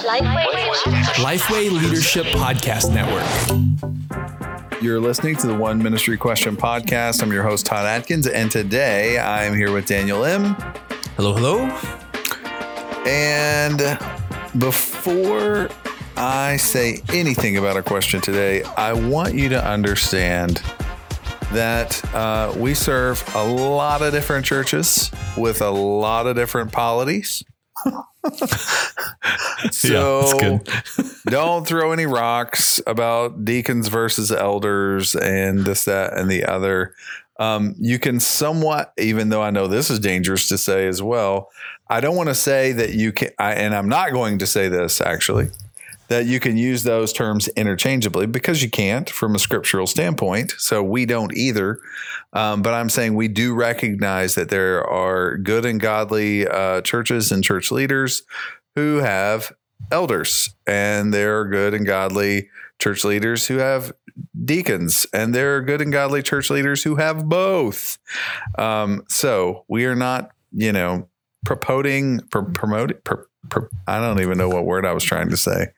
[0.00, 4.82] Lifeway Leadership Podcast Network.
[4.82, 7.22] You're listening to the One Ministry Question podcast.
[7.22, 10.54] I'm your host, Todd Adkins, and today I'm here with Daniel Im.
[11.16, 11.58] Hello, hello.
[13.06, 13.98] And
[14.58, 15.68] before
[16.16, 20.62] I say anything about our question today, I want you to understand
[21.52, 27.44] that uh, we serve a lot of different churches with a lot of different polities.
[29.70, 30.60] so
[31.26, 36.94] don't throw any rocks about deacons versus elders and this, that, and the other.
[37.38, 41.48] Um, you can somewhat, even though I know this is dangerous to say as well,
[41.88, 44.68] I don't want to say that you can, I, and I'm not going to say
[44.68, 45.48] this actually,
[46.10, 50.52] that you can use those terms interchangeably because you can't from a scriptural standpoint.
[50.58, 51.78] So we don't either.
[52.32, 57.30] Um, but I'm saying we do recognize that there are good and godly uh, churches
[57.30, 58.24] and church leaders
[58.74, 59.52] who have
[59.92, 62.48] elders, and there are good and godly
[62.80, 63.92] church leaders who have
[64.44, 67.98] deacons, and there are good and godly church leaders who have both.
[68.58, 71.08] Um, so we are not, you know,
[71.44, 73.29] promoting, pr- promoting, pr-
[73.86, 75.68] I don't even know what word I was trying to say.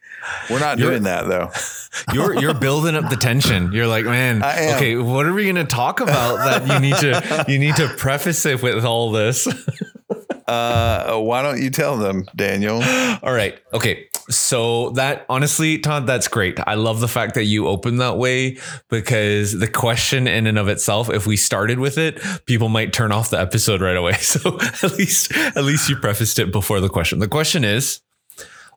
[0.50, 1.50] We're not you're, doing that though.
[2.14, 3.72] You're you're building up the tension.
[3.72, 7.44] You're like, man, okay, what are we going to talk about that you need to
[7.48, 9.46] you need to preface it with all this?
[10.46, 12.82] uh, why don't you tell them, Daniel?
[13.22, 13.58] All right.
[13.74, 14.08] Okay.
[14.30, 16.58] So that honestly, Todd, that's great.
[16.66, 20.68] I love the fact that you open that way because the question in and of
[20.68, 24.16] itself, if we started with it, people might turn off the episode right away.
[24.22, 27.18] So at least at least you prefaced it before the question.
[27.18, 28.00] The question is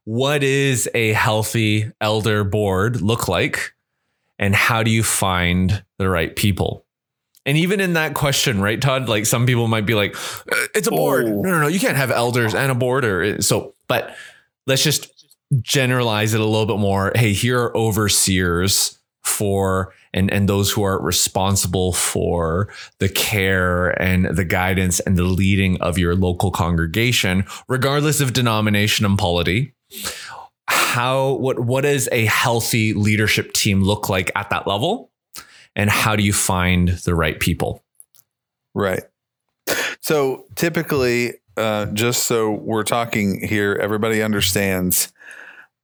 [0.04, 3.74] what is a healthy elder board look like?
[4.38, 6.86] And how do you find the right people?
[7.46, 10.88] And even in that question, right, Todd, like some people might be like, uh, it's
[10.88, 11.26] a board.
[11.26, 11.42] Oh.
[11.42, 14.16] No, no, no, you can't have elders and a board or so, but
[14.68, 15.15] let's just
[15.62, 17.12] generalize it a little bit more.
[17.16, 24.26] Hey, here are overseers for and and those who are responsible for the care and
[24.26, 29.74] the guidance and the leading of your local congregation regardless of denomination and polity.
[30.68, 35.12] How what what does a healthy leadership team look like at that level?
[35.76, 37.84] And how do you find the right people?
[38.74, 39.04] Right.
[40.00, 45.12] So typically uh, just so we're talking here everybody understands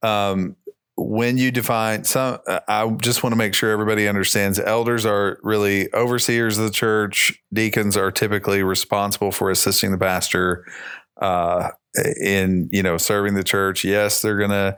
[0.02, 0.56] um,
[0.96, 5.38] when you define some uh, i just want to make sure everybody understands elders are
[5.42, 7.40] really overseers of the church.
[7.52, 10.64] Deacons are typically responsible for assisting the pastor
[11.20, 11.70] uh,
[12.20, 13.84] in you know serving the church.
[13.84, 14.76] Yes they're gonna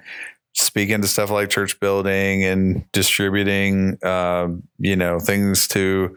[0.54, 6.16] speak into stuff like church building and distributing uh, you know things to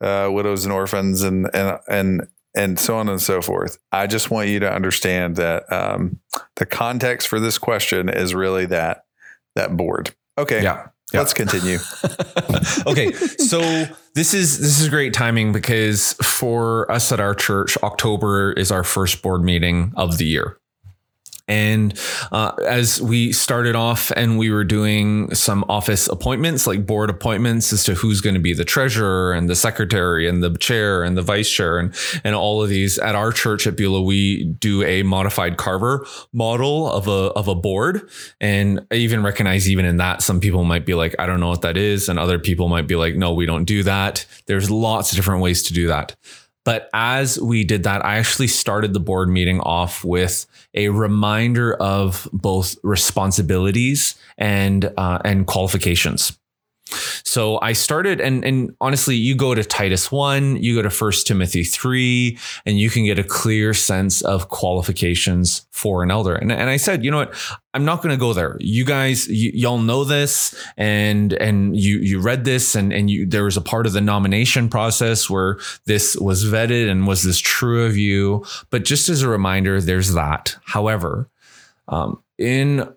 [0.00, 4.30] uh, widows and orphans and and and and so on and so forth i just
[4.30, 6.18] want you to understand that um,
[6.56, 9.04] the context for this question is really that
[9.54, 11.20] that board okay yeah yeah.
[11.20, 11.78] Let's continue.
[12.86, 13.60] okay, so
[14.14, 18.82] this is this is great timing because for us at our church, October is our
[18.82, 20.58] first board meeting of the year.
[21.48, 21.98] And
[22.32, 27.72] uh, as we started off and we were doing some office appointments, like board appointments
[27.72, 31.16] as to who's going to be the treasurer and the secretary and the chair and
[31.16, 34.82] the vice chair and, and all of these at our church at Beulah, we do
[34.82, 38.10] a modified Carver model of a, of a board.
[38.40, 41.48] And I even recognize even in that, some people might be like, I don't know
[41.48, 42.08] what that is.
[42.08, 44.26] And other people might be like, no, we don't do that.
[44.46, 46.16] There's lots of different ways to do that.
[46.66, 51.74] But as we did that, I actually started the board meeting off with a reminder
[51.74, 56.36] of both responsibilities and uh, and qualifications.
[56.88, 61.26] So I started, and and honestly, you go to Titus one, you go to First
[61.26, 66.34] Timothy three, and you can get a clear sense of qualifications for an elder.
[66.34, 67.34] And and I said, you know what,
[67.74, 68.56] I'm not going to go there.
[68.60, 73.26] You guys, y- y'all know this, and and you you read this, and and you
[73.26, 77.38] there was a part of the nomination process where this was vetted, and was this
[77.38, 78.44] true of you?
[78.70, 80.56] But just as a reminder, there's that.
[80.64, 81.28] However,
[81.88, 82.88] um, in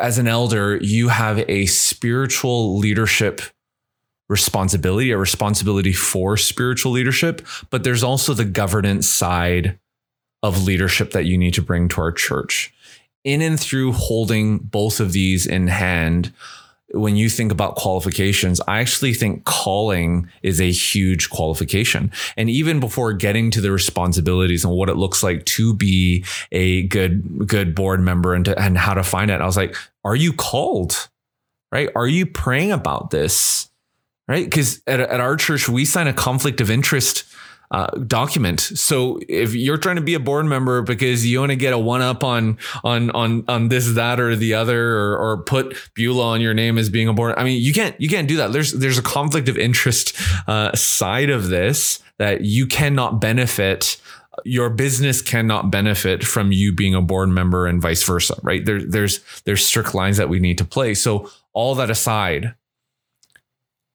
[0.00, 3.40] as an elder, you have a spiritual leadership
[4.28, 9.78] responsibility, a responsibility for spiritual leadership, but there's also the governance side
[10.42, 12.72] of leadership that you need to bring to our church.
[13.24, 16.32] In and through holding both of these in hand,
[16.92, 22.12] when you think about qualifications, I actually think calling is a huge qualification.
[22.36, 26.82] And even before getting to the responsibilities and what it looks like to be a
[26.88, 30.16] good, good board member and, to, and how to find it, I was like, are
[30.16, 31.08] you called?
[31.70, 31.88] Right?
[31.96, 33.70] Are you praying about this?
[34.28, 34.44] Right?
[34.44, 37.24] Because at, at our church, we sign a conflict of interest
[37.72, 38.60] uh, document.
[38.60, 41.78] So if you're trying to be a board member because you want to get a
[41.78, 46.28] one up on on on on this, that, or the other, or, or put Beulah
[46.28, 48.52] on your name as being a board, I mean, you can't you can't do that.
[48.52, 50.14] There's there's a conflict of interest
[50.46, 53.96] uh, side of this that you cannot benefit
[54.44, 58.64] your business cannot benefit from you being a board member and vice versa, right?
[58.64, 60.94] There, there's there's strict lines that we need to play.
[60.94, 62.54] So all that aside,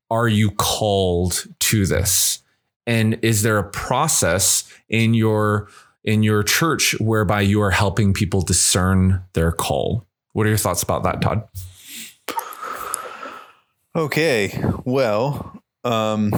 [0.09, 2.43] are you called to this?
[2.87, 5.67] And is there a process in your
[6.03, 10.07] in your church whereby you are helping people discern their call?
[10.33, 11.47] What are your thoughts about that, Todd?
[13.95, 14.57] Okay.
[14.85, 16.31] Well, um,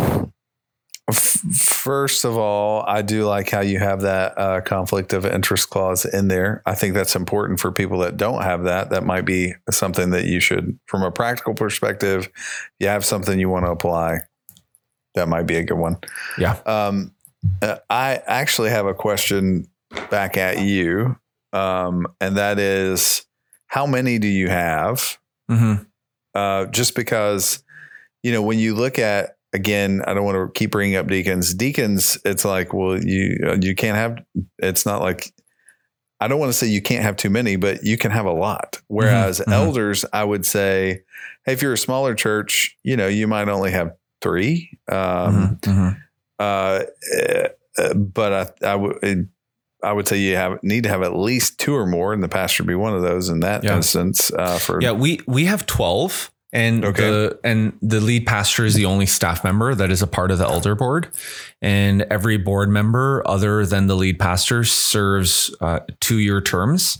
[1.11, 6.05] First of all, I do like how you have that uh, conflict of interest clause
[6.05, 6.61] in there.
[6.65, 8.89] I think that's important for people that don't have that.
[8.91, 12.29] That might be something that you should, from a practical perspective,
[12.79, 14.19] you have something you want to apply.
[15.19, 15.97] That might be a good one.
[16.37, 16.59] Yeah.
[16.65, 17.13] Um,
[17.61, 19.67] uh, I actually have a question
[20.09, 21.17] back at you,
[21.53, 23.25] um, and that is,
[23.67, 25.17] how many do you have?
[25.51, 25.83] Mm-hmm.
[26.33, 27.63] Uh, just because,
[28.23, 31.53] you know, when you look at again, I don't want to keep bringing up deacons.
[31.53, 34.23] Deacons, it's like, well, you uh, you can't have.
[34.59, 35.33] It's not like
[36.19, 38.33] I don't want to say you can't have too many, but you can have a
[38.33, 38.81] lot.
[38.87, 39.51] Whereas mm-hmm.
[39.51, 39.65] mm-hmm.
[39.65, 41.01] elders, I would say,
[41.45, 44.77] hey, if you're a smaller church, you know, you might only have three.
[44.87, 45.69] Um, mm-hmm.
[45.69, 45.99] mm-hmm.
[46.39, 46.83] Uh,
[47.77, 49.29] uh, but I, I would.
[49.81, 52.27] I would say you have need to have at least two or more, and the
[52.27, 53.77] pastor be one of those in that yeah.
[53.77, 54.31] instance.
[54.31, 57.09] Uh, for yeah, we we have twelve, and okay.
[57.09, 60.37] the and the lead pastor is the only staff member that is a part of
[60.37, 61.09] the elder board,
[61.61, 66.99] and every board member other than the lead pastor serves uh, two year terms,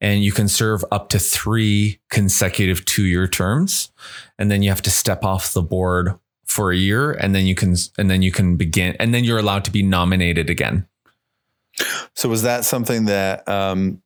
[0.00, 3.90] and you can serve up to three consecutive two year terms,
[4.38, 6.18] and then you have to step off the board
[6.54, 9.38] for a year, and then you can and then you can begin, and then you're
[9.38, 10.86] allowed to be nominated again.
[12.14, 14.00] So was that something that um,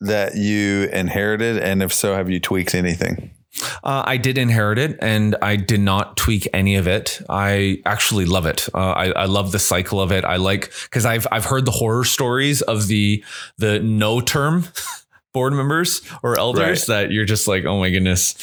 [0.00, 3.32] that you inherited, and if so, have you tweaked anything?
[3.82, 7.20] Uh, I did inherit it and I did not tweak any of it.
[7.28, 8.68] I actually love it.
[8.72, 10.24] Uh, I, I, love the cycle of it.
[10.24, 13.24] I like because I've I've heard the horror stories of the
[13.58, 14.68] the no term
[15.32, 17.02] board members or elders right.
[17.02, 18.34] that you're just like oh my goodness.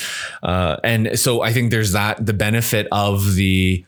[0.43, 3.85] Uh, and so I think there's that the benefit of the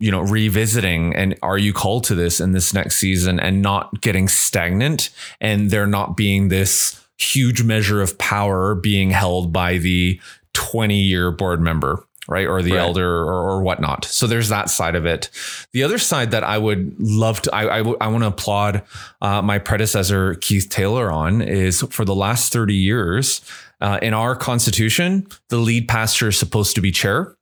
[0.00, 4.00] you know revisiting and are you called to this in this next season and not
[4.00, 10.20] getting stagnant and there not being this huge measure of power being held by the
[10.54, 12.46] 20 year board member right?
[12.46, 12.80] Or the right.
[12.80, 14.04] elder or, or, whatnot.
[14.04, 15.30] So there's that side of it.
[15.72, 18.82] The other side that i would love to i, I, w- I want to applaud
[19.20, 23.40] uh, my predecessor keith taylor on is for the last 30 years
[23.80, 27.36] uh, in our constitution the lead pastor is supposed to be chair.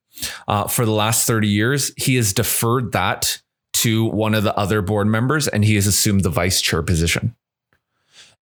[0.48, 3.42] Uh, for the last 30 years he has deferred that
[3.74, 7.34] to one of the other board members and he has assumed the vice chair position.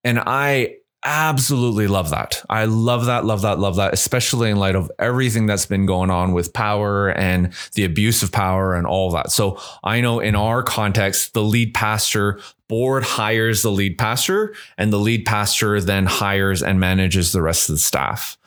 [0.04, 2.42] And i absolutely love that.
[2.48, 6.10] I love that, love that, love that, especially in light of everything that's been going
[6.10, 9.30] on with power and the abuse of power and all that.
[9.30, 14.92] So I know in our context, the lead pastor board hires the lead pastor and
[14.92, 18.38] the lead pastor then hires and manages the rest of the staff.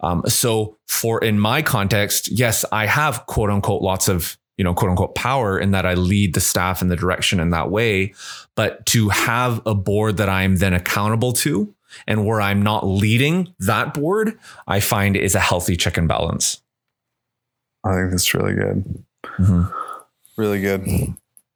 [0.00, 4.74] Um, so for in my context, yes, I have quote unquote lots of you know,
[4.74, 8.14] quote unquote power in that I lead the staff in the direction in that way.
[8.54, 11.74] But to have a board that I'm then accountable to
[12.06, 16.62] and where I'm not leading that board, I find is a healthy check and balance.
[17.84, 19.04] I think that's really good.
[19.38, 19.62] Mm-hmm.
[20.36, 20.86] Really good.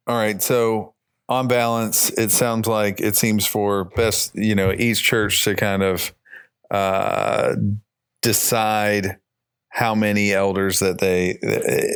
[0.07, 0.41] All right.
[0.41, 0.93] So,
[1.27, 5.83] on balance, it sounds like it seems for best, you know, each church to kind
[5.83, 6.13] of
[6.71, 7.55] uh,
[8.21, 9.17] decide
[9.69, 11.37] how many elders that they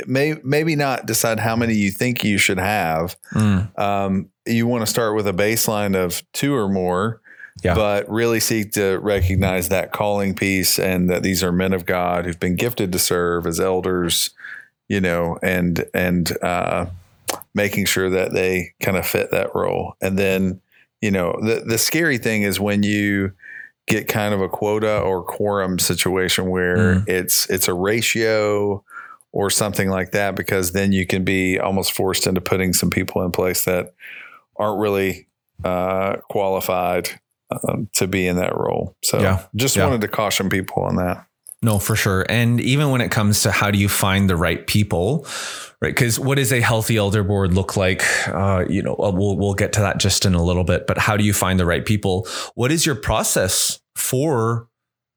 [0.05, 3.17] may maybe not decide how many you think you should have.
[3.33, 3.77] Mm.
[3.79, 7.19] Um, you want to start with a baseline of two or more
[7.61, 7.75] yeah.
[7.75, 12.25] but really seek to recognize that calling piece and that these are men of God
[12.25, 14.31] who've been gifted to serve as elders,
[14.87, 16.87] you know, and and uh,
[17.53, 19.95] making sure that they kind of fit that role.
[20.01, 20.61] And then,
[21.01, 23.33] you know, the the scary thing is when you
[23.87, 27.07] get kind of a quota or quorum situation where mm.
[27.07, 28.83] it's it's a ratio
[29.33, 33.23] or something like that because then you can be almost forced into putting some people
[33.23, 33.93] in place that
[34.55, 35.27] aren't really
[35.63, 37.19] uh, qualified
[37.67, 38.95] um, to be in that role.
[39.03, 39.45] So yeah.
[39.55, 39.85] just yeah.
[39.85, 41.25] wanted to caution people on that.
[41.63, 42.25] No, for sure.
[42.27, 45.25] And even when it comes to how do you find the right people,
[45.81, 45.95] right?
[45.95, 48.03] Because what does a healthy elder board look like?
[48.27, 50.87] Uh, you know, we'll we'll get to that just in a little bit.
[50.87, 52.27] But how do you find the right people?
[52.55, 54.67] What is your process for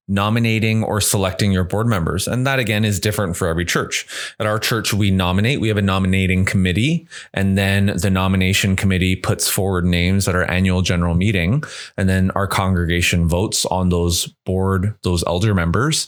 [0.09, 2.29] nominating or selecting your board members.
[2.29, 4.07] And that again is different for every church.
[4.39, 9.17] At our church, we nominate, we have a nominating committee, and then the nomination committee
[9.17, 11.65] puts forward names at our annual general meeting.
[11.97, 16.07] And then our congregation votes on those board, those elder members.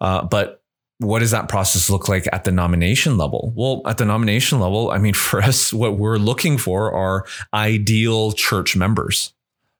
[0.00, 0.62] Uh, but
[0.98, 3.52] what does that process look like at the nomination level?
[3.54, 8.32] Well, at the nomination level, I mean, for us, what we're looking for are ideal
[8.32, 9.33] church members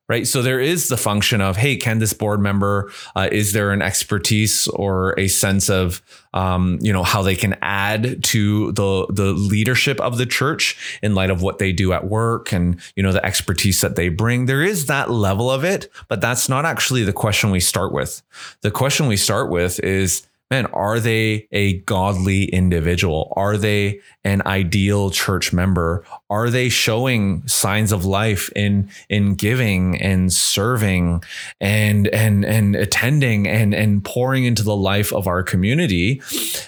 [0.09, 0.27] right?
[0.27, 3.81] So there is the function of, hey, can this board member, uh, is there an
[3.81, 6.03] expertise or a sense of,
[6.35, 11.15] um, you know, how they can add to the the leadership of the church in
[11.15, 14.47] light of what they do at work and you know the expertise that they bring.
[14.47, 18.23] There is that level of it, but that's not actually the question we start with.
[18.61, 23.33] The question we start with is man, are they a godly individual?
[23.35, 26.05] Are they an ideal church member?
[26.31, 31.25] Are they showing signs of life in in giving and serving
[31.61, 36.21] and and and attending and and pouring into the life of our community?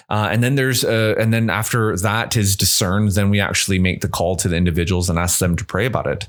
[0.09, 4.01] Uh, and then there's uh, and then after that is discerned, then we actually make
[4.01, 6.27] the call to the individuals and ask them to pray about it.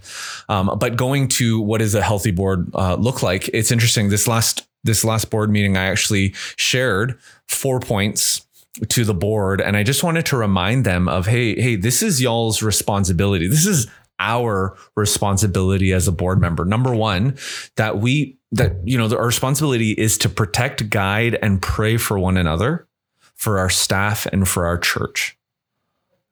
[0.49, 3.49] Um, but going to what does a healthy board uh, look like?
[3.55, 4.11] It's interesting.
[4.11, 8.47] This last this last board meeting, I actually shared four points
[8.89, 9.61] to the board.
[9.61, 13.47] And I just wanted to remind them of, hey, hey, this is y'all's responsibility.
[13.47, 16.65] This is our responsibility as a board member.
[16.65, 17.37] Number one,
[17.77, 22.37] that we that you know our responsibility is to protect, guide, and pray for one
[22.37, 22.87] another,
[23.35, 25.37] for our staff, and for our church.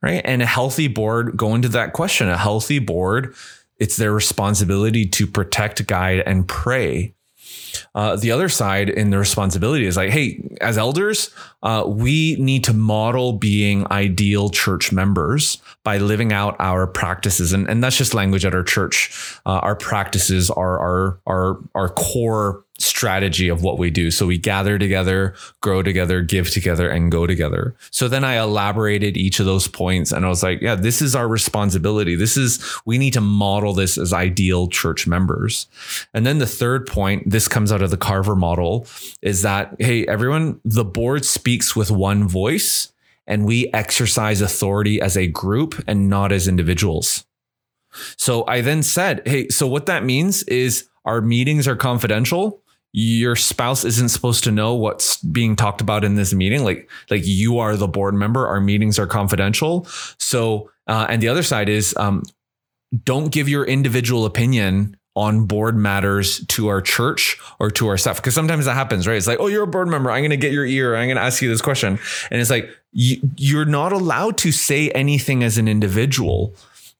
[0.03, 0.23] Right.
[0.25, 2.29] And a healthy board, go into that question.
[2.29, 3.35] A healthy board,
[3.79, 7.15] it's their responsibility to protect, guide, and pray
[7.95, 11.31] uh, the other side in the responsibility is like, hey, as elders,
[11.62, 17.69] uh, we need to model being ideal church members by living out our practices, and,
[17.69, 19.38] and that's just language at our church.
[19.47, 24.11] Uh, our practices are our our our core strategy of what we do.
[24.11, 27.75] So we gather together, grow together, give together, and go together.
[27.90, 31.14] So then I elaborated each of those points and I was like, yeah, this is
[31.14, 32.14] our responsibility.
[32.14, 35.66] This is, we need to model this as ideal church members.
[36.12, 38.87] And then the third point, this comes out of the Carver model,
[39.23, 42.92] is that, hey, everyone, the board speaks with one voice
[43.26, 47.25] and we exercise authority as a group and not as individuals.
[48.16, 52.62] So I then said, hey, so what that means is our meetings are confidential
[52.99, 56.65] your spouse isn't supposed to know what's being talked about in this meeting.
[56.65, 58.47] Like like you are the board member.
[58.47, 59.85] Our meetings are confidential.
[60.19, 62.23] So uh, and the other side is um,
[63.05, 68.17] don't give your individual opinion on board matters to our church or to our staff.
[68.17, 69.19] Because sometimes that happens right?
[69.19, 70.11] It's like oh you're a board member.
[70.11, 70.97] I'm going to get your ear.
[70.97, 71.99] I'm going to ask you this question.
[72.31, 76.55] And it's like you, you're not allowed to say anything as an individual.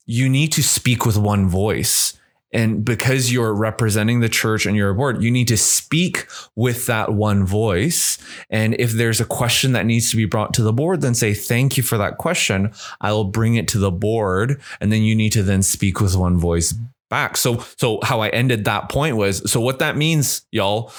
[0.05, 2.19] You need to speak with one voice
[2.57, 6.87] and because you're representing the church and you're a board, you need to speak with
[6.87, 8.17] that one voice.
[8.49, 11.35] And if there's a question that needs to be brought to the board, then say,
[11.35, 12.73] Thank you for that question.
[13.03, 14.59] I will bring it to the board.
[14.81, 16.73] And then you need to then speak with one voice
[17.11, 17.37] back.
[17.37, 20.91] So, so how I ended that point was so what that means, y'all,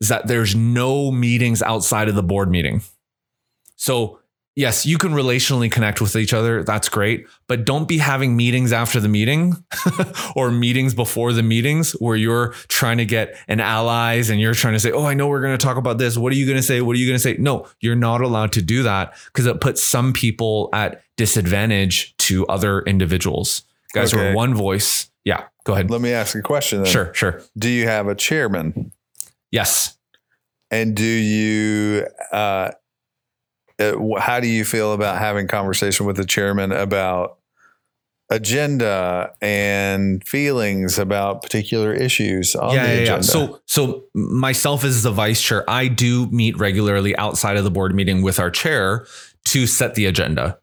[0.00, 2.82] is that there's no meetings outside of the board meeting.
[3.76, 4.19] So
[4.56, 6.62] yes, you can relationally connect with each other.
[6.62, 7.26] That's great.
[7.46, 9.54] But don't be having meetings after the meeting
[10.36, 14.74] or meetings before the meetings where you're trying to get an allies and you're trying
[14.74, 16.16] to say, Oh, I know we're going to talk about this.
[16.16, 16.80] What are you going to say?
[16.80, 17.36] What are you going to say?
[17.38, 22.46] No, you're not allowed to do that because it puts some people at disadvantage to
[22.46, 23.62] other individuals.
[23.92, 24.30] Guys okay.
[24.30, 25.10] are one voice.
[25.24, 25.90] Yeah, go ahead.
[25.90, 26.82] Let me ask a question.
[26.82, 26.90] Then.
[26.90, 27.42] Sure, sure.
[27.58, 28.92] Do you have a chairman?
[29.50, 29.96] Yes.
[30.70, 32.70] And do you uh,
[33.80, 37.38] Uh, how do you feel about having conversation with the chairman about
[38.30, 43.14] agenda and feelings about particular issues on yeah, the yeah, agenda.
[43.14, 43.20] Yeah.
[43.20, 47.94] So so myself as the vice chair, I do meet regularly outside of the board
[47.94, 49.06] meeting with our chair
[49.46, 50.58] to set the agenda.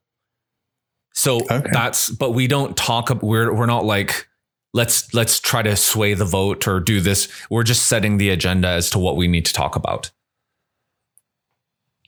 [1.13, 1.69] So okay.
[1.71, 4.27] that's but we don't talk we're we're not like
[4.73, 7.27] let's let's try to sway the vote or do this.
[7.49, 10.11] We're just setting the agenda as to what we need to talk about.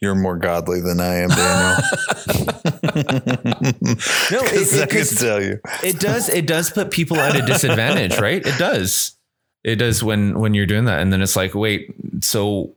[0.01, 1.77] You're more godly than I am, Daniel.
[4.31, 6.29] no, it, I can tell you, it does.
[6.29, 8.45] It does put people at a disadvantage, right?
[8.45, 9.17] It does.
[9.63, 12.75] It does when when you're doing that, and then it's like, wait, so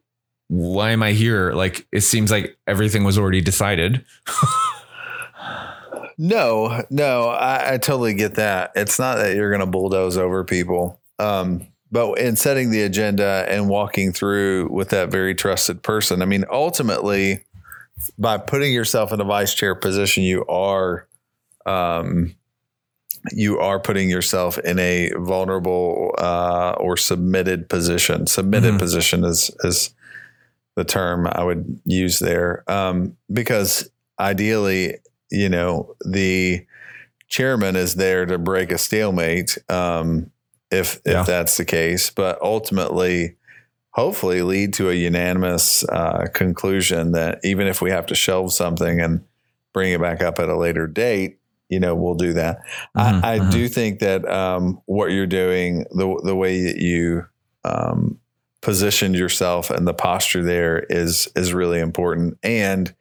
[0.49, 1.53] why am I here?
[1.53, 4.05] Like, it seems like everything was already decided.
[6.19, 8.73] no, no, I, I, totally get that.
[8.77, 11.01] It's not that you're going to bulldoze over people.
[11.19, 16.25] Um, but in setting the agenda and walking through with that very trusted person, I
[16.25, 17.45] mean, ultimately,
[18.19, 21.07] by putting yourself in a vice chair position, you are,
[21.67, 22.35] um,
[23.31, 28.27] you are putting yourself in a vulnerable uh, or submitted position.
[28.27, 28.79] Submitted mm-hmm.
[28.79, 29.95] position is is
[30.75, 34.97] the term I would use there, um, because ideally,
[35.31, 36.67] you know, the
[37.29, 40.31] chairman is there to break a stalemate, um,
[40.73, 41.23] if if Yeah.
[41.23, 43.37] that's the case, but ultimately,
[43.91, 49.01] hopefully, lead to a unanimous uh, conclusion that even if we have to shelve something
[49.01, 49.23] and
[49.73, 51.39] bring it back up at a later date,
[51.69, 52.59] you know, we'll do that.
[52.97, 53.51] Mhm, I, I mhm.
[53.53, 57.27] do think that um, what you're doing, the the way that you
[57.65, 58.19] um,
[58.61, 62.95] positioned yourself and the posture there is is really important, and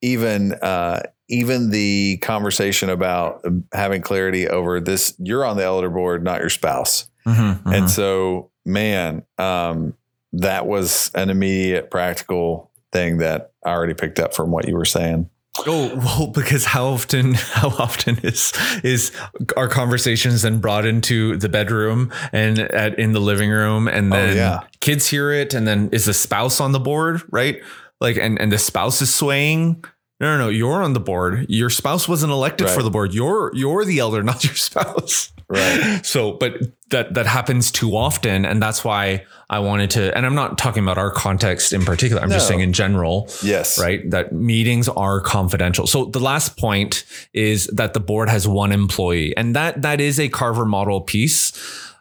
[0.00, 5.14] even uh, even the conversation about having clarity over this.
[5.18, 7.74] You're on the elder board, not your spouse, Mhm, mhm.
[7.76, 9.94] and so man, um,
[10.34, 14.84] that was an immediate practical thing that I already picked up from what you were
[14.84, 15.28] saying.
[15.66, 18.52] Oh well, because how often how often is
[18.82, 19.12] is
[19.56, 24.16] our conversations then brought into the bedroom and at in the living room and Oh,
[24.16, 24.60] then yeah.
[24.80, 27.60] kids hear it and then is the spouse on the board right
[28.00, 29.84] like and and the spouse is swaying
[30.22, 33.50] no no no you're on the board your spouse wasn't elected for the board you're
[33.54, 36.00] you're the elder not your spouse Right.
[36.02, 36.54] so but
[36.88, 40.82] that that happens too often and that's why I wanted to and I'm not talking
[40.82, 43.78] about our context in particular I'm just saying in general Yes.
[43.78, 44.08] right?
[44.10, 45.86] That meetings are confidential.
[45.86, 50.18] So the last point is that the board has one employee, and that that is
[50.18, 51.52] a Carver model piece.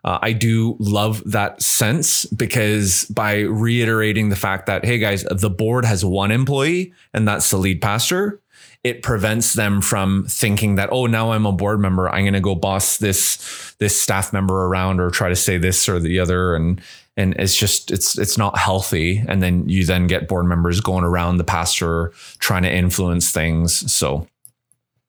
[0.03, 5.49] Uh, I do love that sense because by reiterating the fact that hey guys, the
[5.49, 8.41] board has one employee, and that's the lead pastor.
[8.83, 12.09] It prevents them from thinking that oh now I'm a board member.
[12.09, 15.87] I'm going to go boss this this staff member around or try to say this
[15.87, 16.55] or the other.
[16.55, 16.81] And
[17.15, 19.23] and it's just it's it's not healthy.
[19.27, 23.91] And then you then get board members going around the pastor trying to influence things.
[23.91, 24.27] So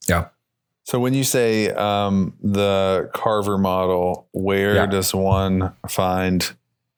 [0.07, 0.29] yeah
[0.85, 4.87] So when you say um, the Carver model, where Yeah.
[4.87, 6.51] does one find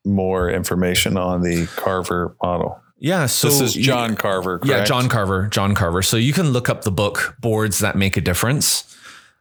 [0.05, 2.81] more information on the Carver model?
[2.99, 4.67] yeah so this is John Carver, correct?
[4.71, 8.17] yeah john carver john carver so you can look up the book boards that make
[8.17, 8.97] a difference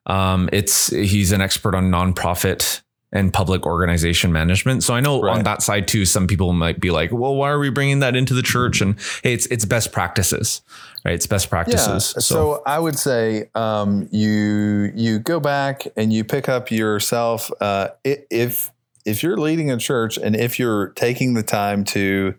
[0.07, 2.81] um it's he's an expert on nonprofit
[3.13, 4.83] and public organization management.
[4.83, 7.59] So i know on that side too some people might be like well why are
[7.59, 8.81] we bringing that into the church?
[8.81, 10.61] And hey it's it's best practices
[11.05, 11.13] right?
[11.13, 11.49] It's best Yeah.
[11.49, 17.51] practices So, I would say um, you you go back and you pick up yourself
[17.61, 18.71] uh, if
[19.05, 22.35] if you're leading a church and if you're taking the time to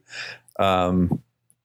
[0.59, 1.23] um,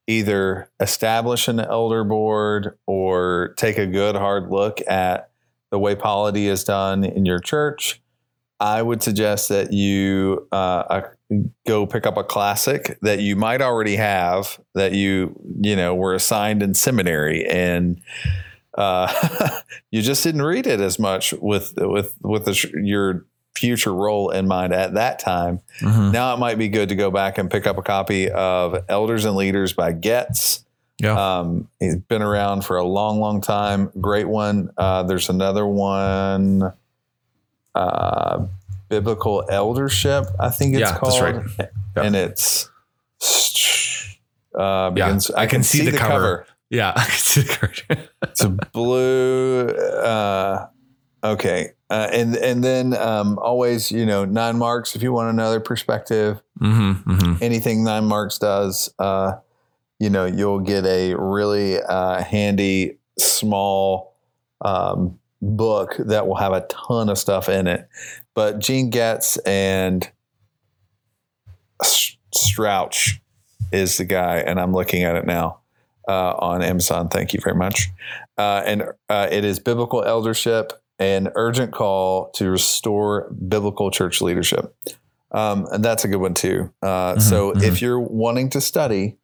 [0.08, 5.30] either establish an elder board or take a good hard look at
[5.72, 8.02] the way polity is done in your church,
[8.60, 11.02] I would suggest that you uh, uh,
[11.65, 16.13] go pick up a classic that you might already have that you you know were
[16.13, 18.02] assigned in seminary and
[18.78, 19.60] uh,
[19.91, 24.48] you just didn't read it as much with with with the, your future role in
[24.48, 25.60] mind at that time.
[25.82, 26.12] Mhm.
[26.13, 29.26] Now it might be good to go back and pick up a copy of Elders
[29.26, 30.63] and Leaders by Getz.
[31.02, 33.91] yeah Um, he's been around for a long, long time.
[34.00, 34.69] Great one.
[34.78, 36.72] Uh, there's another one,
[37.80, 38.46] uh,
[38.89, 41.22] Biblical Eldership, I think it's Yeah, that's called.
[41.22, 41.70] right.
[41.96, 42.04] Yeah.
[42.04, 42.70] And it's,
[44.58, 46.46] uh, begins, I can see the cover.
[46.70, 48.10] yeah I can see the card.
[48.24, 49.68] It's a blue.
[49.68, 50.68] Uh,
[51.24, 51.72] okay.
[51.89, 54.96] Uh, and and then um, always, you know, nine marks.
[54.96, 59.34] If you want another perspective, hmm hmm anything nine marks does, uh,
[60.00, 64.13] you know, you'll get a really uh, handy small
[64.62, 67.88] um, book that will have a ton of stuff in it.
[68.34, 70.10] But Gene Getz and
[72.34, 73.19] Strauch
[73.71, 75.60] is the guy, and I'm looking at it now
[76.08, 77.10] uh, on Amazon.
[77.10, 77.89] Thank you very much.
[78.38, 84.75] Uh, and uh, it is Biblical Eldership, an urgent call to restore biblical church leadership.
[85.32, 86.73] Um, and that's a good one too.
[86.82, 87.63] Uh, Mhm, so mhm.
[87.63, 89.17] if you're wanting to study,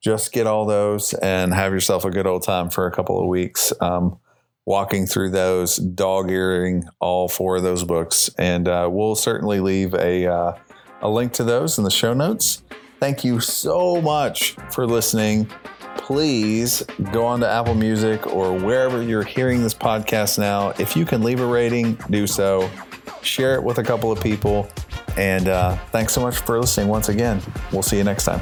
[0.00, 3.26] just get all those and have yourself a good old time for a couple of
[3.26, 3.72] weeks.
[3.80, 4.18] Um,
[4.68, 9.94] walking through those, dog earing all four of those books, and uh, we'll certainly leave
[9.94, 10.52] a uh,
[11.00, 12.62] a link to those in the show notes.
[13.00, 15.50] Thank you so much for listening.
[15.96, 20.70] Please go on to Apple Music or wherever you're hearing this podcast now.
[20.78, 22.70] If you can leave a rating, do so.
[23.22, 24.68] Share it with a couple of people.
[25.16, 27.40] And uh, thanks so much for listening once again.
[27.72, 28.40] We'll see you next time.